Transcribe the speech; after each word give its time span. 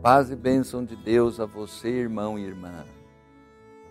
Paz 0.00 0.30
e 0.30 0.36
bênção 0.36 0.84
de 0.84 0.94
Deus 0.94 1.40
a 1.40 1.44
você, 1.44 1.88
irmão 1.88 2.38
e 2.38 2.44
irmã. 2.44 2.86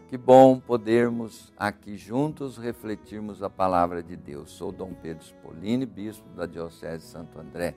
Que 0.08 0.18
bom 0.18 0.58
podermos 0.58 1.52
aqui 1.58 1.98
juntos 1.98 2.58
refletirmos 2.58 3.44
a 3.44 3.50
palavra 3.50 4.02
de 4.02 4.16
Deus. 4.16 4.52
Sou 4.52 4.72
Dom 4.72 4.94
Pedro 4.94 5.26
Spolini, 5.26 5.86
bispo 5.86 6.30
da 6.30 6.46
Diocese 6.46 7.04
de 7.04 7.12
Santo 7.12 7.38
André. 7.38 7.76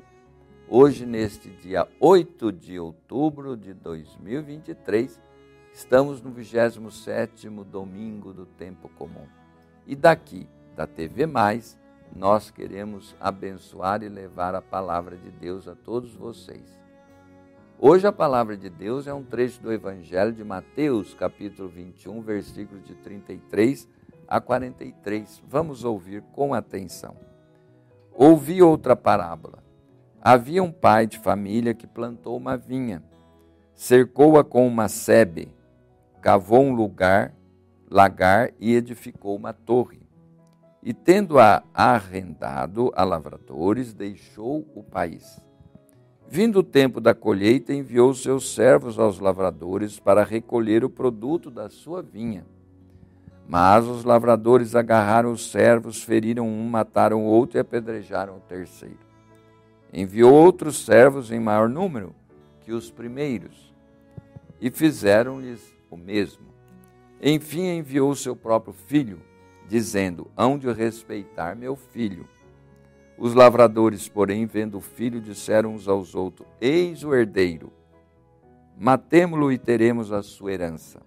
Hoje, 0.69 1.05
neste 1.05 1.51
dia 1.51 1.89
8 1.99 2.53
de 2.53 2.79
outubro 2.79 3.57
de 3.57 3.75
2023, 3.75 5.21
estamos 5.73 6.23
no 6.23 6.31
27º 6.31 7.65
domingo 7.65 8.33
do 8.33 8.47
tempo 8.47 8.89
comum. 8.91 9.27
E 9.85 9.97
daqui, 9.97 10.49
da 10.77 10.87
TV 10.87 11.27
Mais, 11.27 11.77
nós 12.15 12.49
queremos 12.49 13.17
abençoar 13.19 14.05
e 14.05 14.09
levar 14.09 14.55
a 14.55 14.63
palavra 14.63 15.17
de 15.17 15.33
Deus 15.33 15.67
a 15.67 15.75
todos 15.75 16.15
vocês. 16.15 16.79
Hoje 17.83 18.07
a 18.07 18.13
palavra 18.13 18.59
de 18.59 18.69
Deus 18.69 19.07
é 19.07 19.15
um 19.15 19.25
trecho 19.25 19.59
do 19.63 19.73
Evangelho 19.73 20.35
de 20.35 20.45
Mateus, 20.45 21.15
capítulo 21.15 21.67
21, 21.67 22.21
versículos 22.21 22.85
de 22.85 22.95
33 22.95 23.89
a 24.29 24.39
43. 24.39 25.43
Vamos 25.49 25.83
ouvir 25.83 26.21
com 26.35 26.53
atenção. 26.53 27.17
Ouvi 28.13 28.63
outra 28.63 28.95
parábola. 28.95 29.65
Havia 30.21 30.63
um 30.63 30.71
pai 30.71 31.07
de 31.07 31.19
família 31.21 31.73
que 31.73 31.87
plantou 31.87 32.37
uma 32.37 32.55
vinha, 32.55 33.03
cercou-a 33.75 34.45
com 34.45 34.69
uma 34.69 34.87
sebe, 34.87 35.51
cavou 36.21 36.61
um 36.61 36.75
lugar, 36.75 37.35
lagar 37.91 38.51
e 38.61 38.75
edificou 38.75 39.35
uma 39.35 39.55
torre. 39.55 40.03
E 40.83 40.93
tendo-a 40.93 41.63
arrendado 41.73 42.93
a 42.95 43.05
lavradores, 43.05 43.95
deixou 43.95 44.71
o 44.75 44.83
país 44.83 45.41
Vindo 46.33 46.61
o 46.61 46.63
tempo 46.63 47.01
da 47.01 47.13
colheita, 47.13 47.75
enviou 47.75 48.15
seus 48.15 48.55
servos 48.55 49.01
aos 49.01 49.19
lavradores 49.19 49.99
para 49.99 50.23
recolher 50.23 50.85
o 50.85 50.89
produto 50.89 51.51
da 51.51 51.69
sua 51.69 52.03
vinha. 52.03 52.47
Mas 53.49 53.85
os 53.85 54.05
lavradores 54.05 54.77
agarraram 54.77 55.33
os 55.33 55.51
servos, 55.51 56.05
feriram 56.05 56.47
um, 56.47 56.69
mataram 56.69 57.25
o 57.25 57.27
outro 57.27 57.59
e 57.59 57.61
apedrejaram 57.61 58.37
o 58.37 58.41
terceiro. 58.49 59.01
Enviou 59.93 60.33
outros 60.33 60.85
servos 60.85 61.33
em 61.33 61.41
maior 61.41 61.69
número 61.69 62.15
que 62.61 62.73
os 62.73 62.93
primeiros 62.93 63.75
e 64.61 64.71
fizeram-lhes 64.71 65.77
o 65.91 65.97
mesmo. 65.97 66.47
Enfim, 67.21 67.77
enviou 67.77 68.15
seu 68.15 68.37
próprio 68.37 68.73
filho, 68.73 69.21
dizendo: 69.67 70.31
Hão 70.37 70.57
de 70.57 70.71
respeitar 70.71 71.57
meu 71.57 71.75
filho. 71.75 72.29
Os 73.21 73.35
lavradores, 73.35 74.09
porém, 74.09 74.47
vendo 74.47 74.79
o 74.79 74.81
filho, 74.81 75.21
disseram 75.21 75.75
uns 75.75 75.87
aos 75.87 76.15
outros: 76.15 76.49
Eis 76.59 77.05
o 77.05 77.15
herdeiro, 77.15 77.71
matemo-lo 78.79 79.53
e 79.53 79.59
teremos 79.59 80.11
a 80.11 80.23
sua 80.23 80.53
herança. 80.53 81.03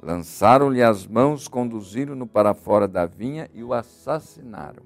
Lançaram-lhe 0.00 0.80
as 0.80 1.08
mãos, 1.08 1.48
conduziram-no 1.48 2.24
para 2.24 2.54
fora 2.54 2.86
da 2.86 3.04
vinha 3.04 3.50
e 3.52 3.64
o 3.64 3.72
assassinaram. 3.72 4.84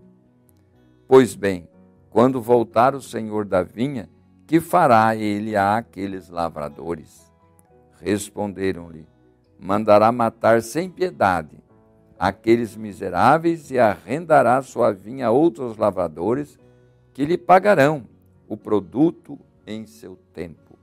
Pois 1.07 1.35
bem, 1.35 1.69
quando 2.09 2.41
voltar 2.41 2.95
o 2.95 3.03
senhor 3.03 3.45
da 3.45 3.63
vinha, 3.63 4.09
que 4.47 4.59
fará 4.59 5.15
ele 5.15 5.55
a 5.55 5.77
aqueles 5.77 6.31
lavradores? 6.31 7.31
Responderam-lhe: 8.01 9.07
Mandará 9.61 10.11
matar 10.11 10.63
sem 10.63 10.89
piedade 10.89 11.68
aqueles 12.19 12.77
miseráveis 12.77 13.71
e 13.71 13.79
arrendará 13.79 14.61
sua 14.63 14.93
vinha 14.93 15.29
a 15.29 15.31
outros 15.31 15.77
lavradores 15.77 16.59
que 17.15 17.25
lhe 17.25 17.39
pagarão 17.39 18.05
o 18.49 18.57
produto 18.57 19.39
em 19.67 19.87
seu 19.87 20.17
tempo. 20.33 20.79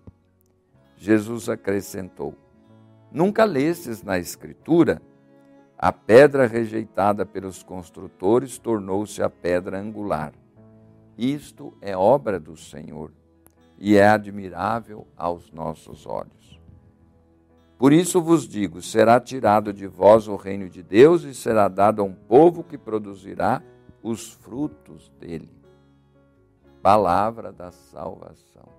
Jesus 0.98 1.50
acrescentou: 1.50 2.36
Nunca 3.12 3.44
lestes 3.44 4.02
na 4.02 4.18
Escritura? 4.18 5.02
A 5.78 5.92
pedra 5.92 6.48
rejeitada 6.48 7.26
pelos 7.26 7.62
construtores 7.62 8.58
tornou-se 8.58 9.22
a 9.22 9.30
pedra 9.30 9.78
angular. 9.78 10.32
Isto 11.18 11.74
é 11.82 11.96
obra 11.96 12.40
do 12.40 12.56
Senhor 12.56 13.12
e 13.78 13.98
é 13.98 14.08
admirável 14.08 15.06
aos 15.18 15.52
nossos 15.52 16.06
olhos. 16.06 16.60
Por 17.78 17.92
isso 17.92 18.22
vos 18.22 18.48
digo: 18.48 18.82
será 18.82 19.20
tirado 19.20 19.74
de 19.74 19.88
vós 19.88 20.28
o 20.28 20.36
reino 20.36 20.70
de 20.70 20.82
Deus 20.82 21.24
e 21.24 21.34
será 21.34 21.68
dado 21.68 22.02
a 22.02 22.06
um 22.06 22.14
povo 22.14 22.64
que 22.64 22.78
produzirá 22.78 23.62
os 24.02 24.32
frutos 24.32 25.12
dele. 25.20 25.50
Palavra 26.82 27.52
da 27.52 27.72
salvação. 27.72 28.70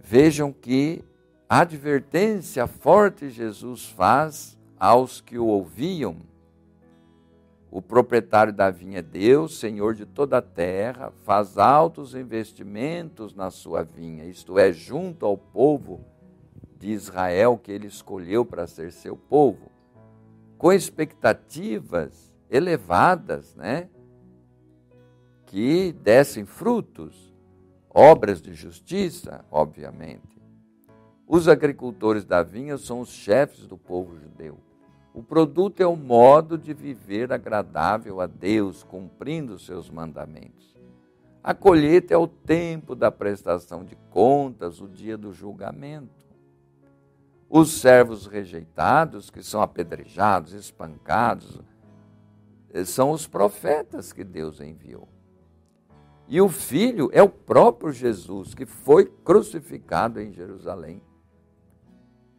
Vejam 0.00 0.52
que 0.52 1.04
advertência 1.48 2.66
forte 2.66 3.28
Jesus 3.28 3.86
faz 3.86 4.56
aos 4.78 5.20
que 5.20 5.38
o 5.38 5.46
ouviam. 5.46 6.16
O 7.70 7.82
proprietário 7.82 8.52
da 8.52 8.70
vinha 8.70 9.00
é 9.00 9.02
Deus, 9.02 9.58
Senhor 9.58 9.94
de 9.94 10.06
toda 10.06 10.38
a 10.38 10.42
terra, 10.42 11.12
faz 11.24 11.58
altos 11.58 12.14
investimentos 12.14 13.34
na 13.34 13.50
sua 13.50 13.82
vinha, 13.82 14.24
isto 14.24 14.58
é, 14.58 14.72
junto 14.72 15.26
ao 15.26 15.36
povo 15.36 16.00
de 16.78 16.90
Israel 16.90 17.58
que 17.58 17.72
ele 17.72 17.86
escolheu 17.86 18.44
para 18.44 18.66
ser 18.66 18.92
seu 18.92 19.16
povo, 19.16 19.70
com 20.56 20.72
expectativas 20.72 22.32
elevadas, 22.50 23.54
né? 23.54 23.88
Que 25.46 25.92
dessem 25.92 26.44
frutos, 26.44 27.34
obras 27.88 28.40
de 28.40 28.54
justiça, 28.54 29.44
obviamente. 29.50 30.38
Os 31.26 31.48
agricultores 31.48 32.24
da 32.24 32.42
vinha 32.42 32.78
são 32.78 33.00
os 33.00 33.10
chefes 33.10 33.66
do 33.66 33.76
povo 33.76 34.16
judeu. 34.16 34.58
O 35.12 35.22
produto 35.22 35.82
é 35.82 35.86
o 35.86 35.96
modo 35.96 36.56
de 36.56 36.72
viver 36.72 37.32
agradável 37.32 38.20
a 38.20 38.26
Deus, 38.26 38.82
cumprindo 38.82 39.58
seus 39.58 39.90
mandamentos. 39.90 40.76
A 41.42 41.54
colheita 41.54 42.14
é 42.14 42.16
o 42.16 42.26
tempo 42.26 42.94
da 42.94 43.10
prestação 43.10 43.84
de 43.84 43.96
contas, 44.10 44.80
o 44.80 44.88
dia 44.88 45.16
do 45.16 45.32
julgamento. 45.32 46.17
Os 47.48 47.80
servos 47.80 48.26
rejeitados, 48.26 49.30
que 49.30 49.42
são 49.42 49.62
apedrejados, 49.62 50.52
espancados, 50.52 51.60
eh, 52.70 52.84
são 52.84 53.10
os 53.10 53.26
profetas 53.26 54.12
que 54.12 54.22
Deus 54.22 54.60
enviou. 54.60 55.08
E 56.28 56.42
o 56.42 56.48
filho 56.48 57.08
é 57.12 57.22
o 57.22 57.28
próprio 57.28 57.90
Jesus, 57.90 58.54
que 58.54 58.66
foi 58.66 59.06
crucificado 59.24 60.20
em 60.20 60.30
Jerusalém. 60.30 61.00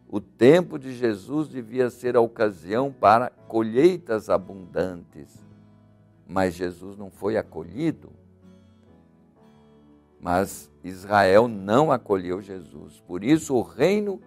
O 0.08 0.20
tempo 0.20 0.78
de 0.78 0.92
Jesus 0.92 1.48
devia 1.48 1.90
ser 1.90 2.16
a 2.16 2.20
ocasião 2.20 2.92
para 2.92 3.30
colheitas 3.48 4.30
abundantes, 4.30 5.44
mas 6.26 6.54
Jesus 6.54 6.96
não 6.96 7.10
foi 7.10 7.36
acolhido. 7.36 8.10
Mas 10.20 10.70
Israel 10.84 11.48
não 11.48 11.90
acolheu 11.90 12.40
Jesus. 12.40 13.00
Por 13.06 13.24
isso 13.24 13.56
o 13.56 13.62
reino 13.62 14.20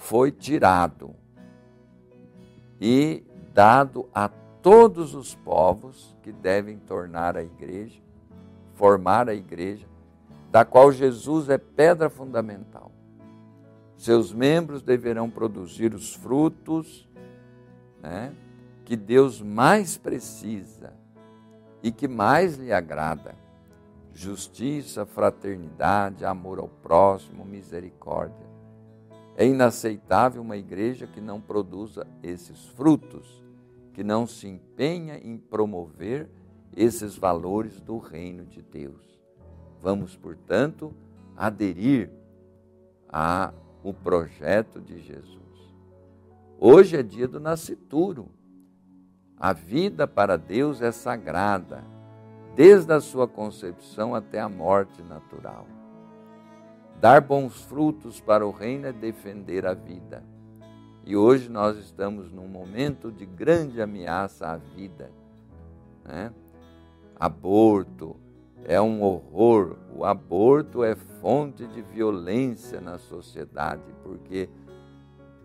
foi 0.00 0.32
tirado 0.32 1.14
e 2.80 3.22
dado 3.52 4.08
a 4.14 4.28
todos 4.62 5.14
os 5.14 5.34
povos 5.34 6.16
que 6.22 6.32
devem 6.32 6.78
tornar 6.78 7.36
a 7.36 7.42
igreja, 7.42 8.00
formar 8.74 9.28
a 9.28 9.34
igreja, 9.34 9.86
da 10.50 10.64
qual 10.64 10.90
Jesus 10.90 11.50
é 11.50 11.58
pedra 11.58 12.08
fundamental. 12.08 12.90
Seus 13.94 14.32
membros 14.32 14.82
deverão 14.82 15.28
produzir 15.28 15.94
os 15.94 16.14
frutos 16.14 17.06
né, 18.02 18.34
que 18.86 18.96
Deus 18.96 19.42
mais 19.42 19.98
precisa 19.98 20.94
e 21.82 21.92
que 21.92 22.08
mais 22.08 22.56
lhe 22.56 22.72
agrada: 22.72 23.34
justiça, 24.14 25.04
fraternidade, 25.04 26.24
amor 26.24 26.58
ao 26.58 26.68
próximo, 26.68 27.44
misericórdia. 27.44 28.49
É 29.36 29.46
inaceitável 29.46 30.42
uma 30.42 30.56
igreja 30.56 31.06
que 31.06 31.20
não 31.20 31.40
produza 31.40 32.06
esses 32.22 32.66
frutos, 32.68 33.42
que 33.92 34.04
não 34.04 34.26
se 34.26 34.46
empenha 34.46 35.18
em 35.18 35.38
promover 35.38 36.28
esses 36.76 37.16
valores 37.16 37.80
do 37.80 37.98
reino 37.98 38.44
de 38.44 38.62
Deus. 38.62 39.20
Vamos, 39.80 40.14
portanto, 40.16 40.94
aderir 41.36 42.10
ao 43.08 43.94
projeto 43.94 44.80
de 44.80 45.00
Jesus. 45.00 45.40
Hoje 46.58 46.96
é 46.96 47.02
dia 47.02 47.26
do 47.26 47.40
nascituro. 47.40 48.28
A 49.38 49.54
vida 49.54 50.06
para 50.06 50.36
Deus 50.36 50.82
é 50.82 50.92
sagrada, 50.92 51.82
desde 52.54 52.92
a 52.92 53.00
sua 53.00 53.26
concepção 53.26 54.14
até 54.14 54.38
a 54.38 54.50
morte 54.50 55.02
natural. 55.02 55.66
Dar 57.00 57.22
bons 57.22 57.62
frutos 57.62 58.20
para 58.20 58.46
o 58.46 58.50
reino 58.50 58.86
é 58.86 58.92
defender 58.92 59.64
a 59.64 59.72
vida. 59.72 60.22
E 61.06 61.16
hoje 61.16 61.48
nós 61.48 61.78
estamos 61.78 62.30
num 62.30 62.46
momento 62.46 63.10
de 63.10 63.24
grande 63.24 63.80
ameaça 63.80 64.48
à 64.48 64.58
vida. 64.58 65.10
Né? 66.04 66.30
Aborto, 67.18 68.16
é 68.66 68.78
um 68.78 69.02
horror. 69.02 69.78
O 69.96 70.04
aborto 70.04 70.84
é 70.84 70.94
fonte 70.94 71.66
de 71.68 71.80
violência 71.80 72.82
na 72.82 72.98
sociedade, 72.98 73.94
porque 74.04 74.50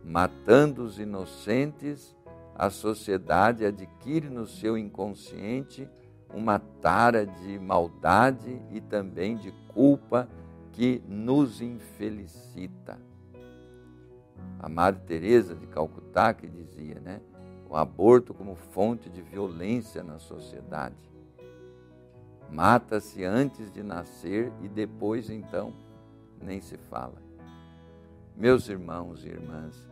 matando 0.04 0.84
os 0.84 1.00
inocentes, 1.00 2.14
a 2.54 2.70
sociedade 2.70 3.66
adquire 3.66 4.28
no 4.30 4.46
seu 4.46 4.78
inconsciente 4.78 5.88
uma 6.34 6.60
tara 6.60 7.26
de 7.26 7.58
maldade 7.58 8.62
e 8.72 8.82
também 8.82 9.38
de 9.38 9.54
culpa 9.74 10.28
que 10.76 11.02
nos 11.08 11.62
infelicita. 11.62 13.00
A 14.60 14.68
Madre 14.68 15.02
Teresa 15.06 15.56
de 15.56 15.66
Calcutá 15.68 16.34
que 16.34 16.48
dizia, 16.48 17.00
né, 17.00 17.22
o 17.70 17.78
aborto 17.78 18.34
como 18.34 18.56
fonte 18.56 19.10
de 19.10 19.22
violência 19.22 20.04
na 20.04 20.20
sociedade. 20.20 20.96
Mata-se 22.52 23.24
antes 23.24 23.72
de 23.72 23.82
nascer 23.82 24.52
e 24.62 24.68
depois 24.68 25.30
então 25.30 25.74
nem 26.42 26.60
se 26.60 26.78
fala. 26.78 27.24
Meus 28.36 28.68
irmãos 28.68 29.24
e 29.24 29.30
irmãs, 29.30 29.90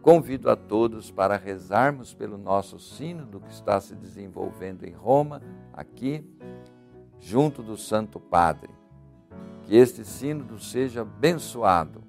convido 0.00 0.48
a 0.48 0.54
todos 0.54 1.10
para 1.10 1.36
rezarmos 1.36 2.14
pelo 2.14 2.38
nosso 2.38 2.78
sínodo 2.78 3.40
que 3.40 3.50
está 3.50 3.80
se 3.80 3.96
desenvolvendo 3.96 4.84
em 4.84 4.92
Roma, 4.92 5.42
aqui, 5.72 6.24
junto 7.18 7.64
do 7.64 7.76
Santo 7.76 8.20
Padre. 8.20 8.81
Que 9.72 9.78
este 9.78 10.04
sínodo 10.04 10.58
seja 10.58 11.00
abençoado, 11.00 12.02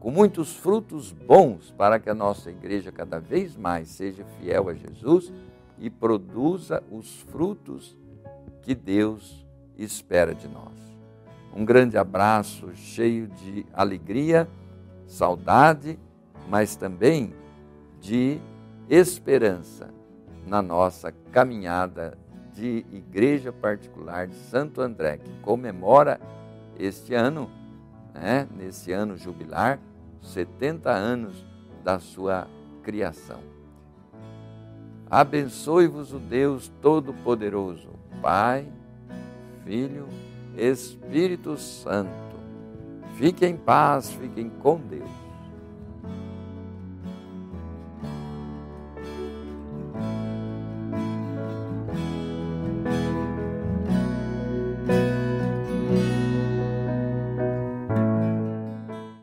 com 0.00 0.10
muitos 0.10 0.56
frutos 0.56 1.12
bons, 1.12 1.70
para 1.76 2.00
que 2.00 2.08
a 2.08 2.14
nossa 2.14 2.50
igreja 2.50 2.90
cada 2.90 3.20
vez 3.20 3.54
mais 3.54 3.88
seja 3.88 4.24
fiel 4.38 4.70
a 4.70 4.72
Jesus 4.72 5.30
e 5.78 5.90
produza 5.90 6.82
os 6.90 7.20
frutos 7.20 7.94
que 8.62 8.74
Deus 8.74 9.46
espera 9.76 10.34
de 10.34 10.48
nós. 10.48 10.72
Um 11.54 11.66
grande 11.66 11.98
abraço 11.98 12.74
cheio 12.74 13.28
de 13.28 13.66
alegria, 13.70 14.48
saudade, 15.06 15.98
mas 16.48 16.76
também 16.76 17.34
de 18.00 18.40
esperança 18.88 19.90
na 20.46 20.62
nossa 20.62 21.12
caminhada 21.30 22.16
de 22.54 22.86
Igreja 22.90 23.52
Particular 23.52 24.26
de 24.26 24.36
Santo 24.36 24.80
André, 24.80 25.18
que 25.18 25.30
comemora 25.42 26.18
este 26.78 27.14
ano, 27.14 27.50
né, 28.12 28.48
nesse 28.56 28.92
ano 28.92 29.16
jubilar, 29.16 29.78
70 30.20 30.90
anos 30.90 31.44
da 31.82 31.98
sua 31.98 32.46
criação. 32.82 33.40
Abençoe-vos 35.10 36.12
o 36.12 36.18
Deus 36.18 36.72
Todo-Poderoso, 36.80 37.90
Pai, 38.20 38.66
Filho, 39.64 40.08
Espírito 40.56 41.56
Santo. 41.56 42.10
Fiquem 43.16 43.52
em 43.52 43.56
paz, 43.56 44.10
fiquem 44.12 44.48
com 44.48 44.76
Deus. 44.78 45.23